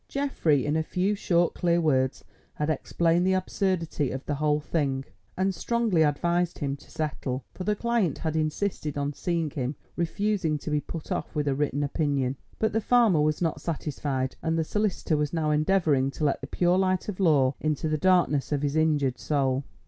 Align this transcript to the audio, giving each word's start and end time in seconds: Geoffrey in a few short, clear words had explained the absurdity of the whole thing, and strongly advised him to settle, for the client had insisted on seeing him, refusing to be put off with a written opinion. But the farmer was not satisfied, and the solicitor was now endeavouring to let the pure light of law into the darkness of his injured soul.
Geoffrey 0.07 0.65
in 0.65 0.75
a 0.75 0.81
few 0.81 1.13
short, 1.13 1.53
clear 1.53 1.79
words 1.79 2.23
had 2.55 2.71
explained 2.71 3.23
the 3.23 3.33
absurdity 3.35 4.09
of 4.09 4.25
the 4.25 4.33
whole 4.33 4.59
thing, 4.59 5.05
and 5.37 5.53
strongly 5.53 6.01
advised 6.01 6.57
him 6.57 6.75
to 6.77 6.89
settle, 6.89 7.45
for 7.53 7.65
the 7.65 7.75
client 7.75 8.17
had 8.17 8.35
insisted 8.35 8.97
on 8.97 9.13
seeing 9.13 9.51
him, 9.51 9.75
refusing 9.95 10.57
to 10.57 10.71
be 10.71 10.81
put 10.81 11.11
off 11.11 11.35
with 11.35 11.47
a 11.47 11.53
written 11.53 11.83
opinion. 11.83 12.35
But 12.57 12.73
the 12.73 12.81
farmer 12.81 13.21
was 13.21 13.43
not 13.43 13.61
satisfied, 13.61 14.35
and 14.41 14.57
the 14.57 14.63
solicitor 14.63 15.15
was 15.17 15.33
now 15.33 15.51
endeavouring 15.51 16.09
to 16.13 16.23
let 16.23 16.41
the 16.41 16.47
pure 16.47 16.79
light 16.79 17.07
of 17.07 17.19
law 17.19 17.53
into 17.59 17.87
the 17.87 17.95
darkness 17.99 18.51
of 18.51 18.63
his 18.63 18.75
injured 18.75 19.19
soul. 19.19 19.65